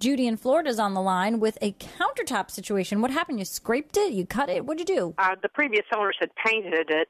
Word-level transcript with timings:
Judy 0.00 0.26
in 0.26 0.38
Florida 0.38 0.70
is 0.70 0.78
on 0.78 0.94
the 0.94 1.02
line 1.02 1.40
with 1.40 1.58
a 1.60 1.72
countertop 1.72 2.50
situation. 2.50 3.02
What 3.02 3.10
happened? 3.10 3.38
You 3.38 3.44
scraped 3.44 3.98
it? 3.98 4.14
You 4.14 4.24
cut 4.24 4.48
it? 4.48 4.64
What'd 4.64 4.88
you 4.88 4.96
do? 4.96 5.14
Uh, 5.18 5.36
the 5.42 5.50
previous 5.50 5.84
owners 5.94 6.16
had 6.18 6.30
painted 6.42 6.88
it, 6.88 7.08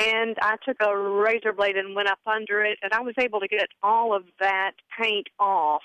and 0.00 0.36
I 0.42 0.56
took 0.64 0.76
a 0.80 0.98
razor 0.98 1.52
blade 1.52 1.76
and 1.76 1.94
went 1.94 2.08
up 2.08 2.18
under 2.26 2.60
it, 2.64 2.76
and 2.82 2.92
I 2.92 3.00
was 3.00 3.14
able 3.20 3.38
to 3.38 3.46
get 3.46 3.68
all 3.84 4.16
of 4.16 4.24
that 4.40 4.72
paint 5.00 5.28
off. 5.38 5.82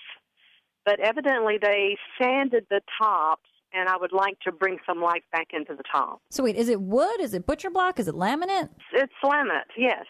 But 0.85 0.99
evidently, 0.99 1.59
they 1.61 1.97
sanded 2.19 2.65
the 2.71 2.81
tops, 2.99 3.47
and 3.71 3.87
I 3.87 3.95
would 3.95 4.11
like 4.11 4.39
to 4.39 4.51
bring 4.51 4.79
some 4.87 5.03
life 5.03 5.23
back 5.31 5.49
into 5.53 5.75
the 5.75 5.83
top. 5.89 6.19
So 6.31 6.43
wait, 6.43 6.55
is 6.55 6.67
it 6.67 6.81
wood? 6.81 7.21
Is 7.21 7.35
it 7.35 7.45
butcher 7.45 7.69
block? 7.69 7.99
Is 7.99 8.07
it 8.07 8.15
laminate? 8.15 8.69
It's 8.91 9.13
laminate, 9.23 9.69
yes, 9.77 10.05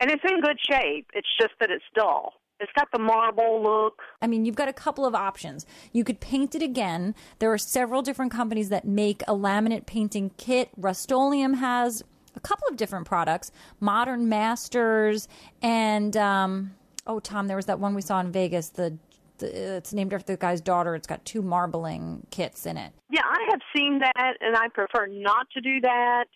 and 0.00 0.10
it's 0.10 0.24
in 0.28 0.40
good 0.40 0.58
shape. 0.60 1.06
It's 1.14 1.28
just 1.40 1.52
that 1.60 1.70
it's 1.70 1.84
dull. 1.94 2.32
It's 2.60 2.72
got 2.76 2.88
the 2.92 2.98
marble 2.98 3.62
look. 3.62 4.02
I 4.20 4.26
mean, 4.26 4.44
you've 4.44 4.56
got 4.56 4.68
a 4.68 4.72
couple 4.72 5.06
of 5.06 5.14
options. 5.14 5.64
You 5.92 6.02
could 6.04 6.20
paint 6.20 6.54
it 6.54 6.62
again. 6.62 7.14
There 7.38 7.52
are 7.52 7.58
several 7.58 8.02
different 8.02 8.32
companies 8.32 8.68
that 8.70 8.84
make 8.84 9.22
a 9.22 9.32
laminate 9.32 9.86
painting 9.86 10.32
kit. 10.36 10.70
Rust-Oleum 10.76 11.54
has 11.54 12.02
a 12.34 12.40
couple 12.40 12.68
of 12.68 12.76
different 12.76 13.06
products, 13.06 13.52
Modern 13.80 14.28
Masters, 14.28 15.28
and 15.62 16.16
um, 16.16 16.74
oh, 17.06 17.20
Tom, 17.20 17.46
there 17.46 17.56
was 17.56 17.66
that 17.66 17.78
one 17.78 17.94
we 17.94 18.02
saw 18.02 18.20
in 18.20 18.32
Vegas. 18.32 18.70
The, 18.70 18.96
the 19.38 19.76
it's 19.76 19.92
named 19.92 20.12
after 20.12 20.32
the 20.32 20.36
guy's 20.36 20.60
daughter. 20.60 20.94
It's 20.94 21.06
got 21.06 21.24
two 21.24 21.42
marbling 21.42 22.26
kits 22.30 22.66
in 22.66 22.76
it. 22.76 22.92
Yeah, 23.10 23.22
I 23.24 23.48
have 23.50 23.60
seen 23.76 24.00
that, 24.00 24.34
and 24.40 24.56
I 24.56 24.68
prefer 24.68 25.06
not 25.06 25.48
to 25.54 25.60
do 25.60 25.80
that. 25.82 26.26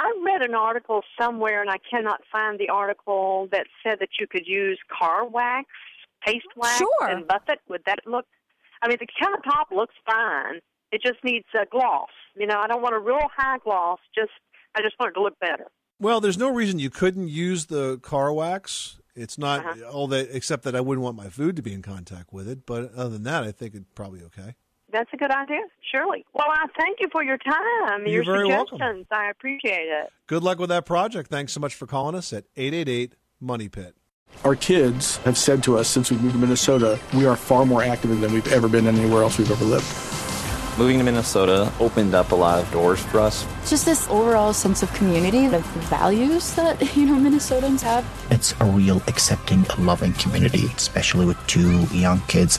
I 0.00 0.12
read 0.24 0.42
an 0.48 0.54
article 0.54 1.02
somewhere, 1.20 1.60
and 1.60 1.70
I 1.70 1.78
cannot 1.90 2.20
find 2.30 2.58
the 2.58 2.68
article 2.68 3.48
that 3.52 3.66
said 3.82 3.98
that 4.00 4.10
you 4.20 4.26
could 4.28 4.46
use 4.46 4.78
car 4.96 5.26
wax, 5.26 5.66
paste 6.24 6.46
wax, 6.56 6.78
Sure. 6.78 7.08
and 7.08 7.26
buff 7.26 7.42
it. 7.48 7.60
Would 7.68 7.82
that 7.86 7.98
look? 8.06 8.26
I 8.80 8.86
mean, 8.88 8.98
the 9.00 9.08
countertop 9.20 9.74
looks 9.76 9.94
fine. 10.06 10.60
It 10.92 11.02
just 11.02 11.22
needs 11.24 11.46
a 11.60 11.66
gloss. 11.66 12.10
You 12.36 12.46
know, 12.46 12.58
I 12.60 12.68
don't 12.68 12.80
want 12.80 12.94
a 12.94 12.98
real 13.00 13.28
high 13.36 13.58
gloss. 13.58 13.98
Just 14.14 14.30
I 14.76 14.82
just 14.82 14.94
want 15.00 15.10
it 15.10 15.14
to 15.14 15.22
look 15.22 15.38
better. 15.40 15.66
Well, 16.00 16.20
there's 16.20 16.38
no 16.38 16.52
reason 16.54 16.78
you 16.78 16.90
couldn't 16.90 17.28
use 17.28 17.66
the 17.66 17.98
car 17.98 18.32
wax. 18.32 19.00
It's 19.16 19.36
not 19.36 19.66
Uh-huh. 19.66 19.90
all 19.90 20.06
that, 20.08 20.28
except 20.30 20.62
that 20.62 20.76
I 20.76 20.80
wouldn't 20.80 21.02
want 21.02 21.16
my 21.16 21.28
food 21.28 21.56
to 21.56 21.62
be 21.62 21.72
in 21.74 21.82
contact 21.82 22.32
with 22.32 22.48
it. 22.48 22.64
But 22.66 22.92
other 22.94 23.10
than 23.10 23.24
that, 23.24 23.42
I 23.42 23.50
think 23.50 23.74
it's 23.74 23.90
probably 23.96 24.22
okay. 24.22 24.54
That's 24.90 25.10
a 25.12 25.16
good 25.16 25.30
idea, 25.30 25.60
surely. 25.92 26.24
Well, 26.32 26.46
I 26.50 26.66
thank 26.78 26.98
you 27.00 27.08
for 27.12 27.22
your 27.22 27.36
time, 27.38 28.06
You're 28.06 28.22
your 28.22 28.24
very 28.24 28.46
welcome. 28.46 28.78
suggestions. 28.78 29.06
I 29.10 29.30
appreciate 29.30 29.88
it. 29.88 30.10
Good 30.26 30.42
luck 30.42 30.58
with 30.58 30.70
that 30.70 30.86
project. 30.86 31.28
Thanks 31.30 31.52
so 31.52 31.60
much 31.60 31.74
for 31.74 31.86
calling 31.86 32.14
us 32.14 32.32
at 32.32 32.44
888 32.56 33.14
Money 33.40 33.68
Pit. 33.68 33.94
Our 34.44 34.54
kids 34.56 35.16
have 35.18 35.36
said 35.36 35.62
to 35.64 35.76
us 35.78 35.88
since 35.88 36.10
we 36.10 36.16
moved 36.18 36.34
to 36.34 36.38
Minnesota, 36.38 36.98
we 37.14 37.26
are 37.26 37.36
far 37.36 37.66
more 37.66 37.82
active 37.82 38.18
than 38.20 38.32
we've 38.32 38.50
ever 38.52 38.68
been 38.68 38.86
anywhere 38.86 39.22
else 39.22 39.36
we've 39.38 39.50
ever 39.50 39.64
lived. 39.64 39.86
Moving 40.78 40.98
to 40.98 41.04
Minnesota 41.04 41.72
opened 41.80 42.14
up 42.14 42.30
a 42.30 42.36
lot 42.36 42.62
of 42.62 42.70
doors 42.70 43.00
for 43.00 43.18
us. 43.18 43.44
Just 43.68 43.84
this 43.84 44.06
overall 44.08 44.52
sense 44.52 44.82
of 44.84 44.92
community, 44.94 45.48
the 45.48 45.58
values 45.90 46.54
that, 46.54 46.80
you 46.96 47.04
know, 47.04 47.14
Minnesotans 47.16 47.80
have. 47.82 48.06
It's 48.30 48.54
a 48.60 48.64
real 48.64 49.02
accepting, 49.08 49.66
loving 49.78 50.12
community, 50.14 50.66
especially 50.76 51.26
with 51.26 51.36
two 51.48 51.82
young 51.86 52.20
kids. 52.28 52.58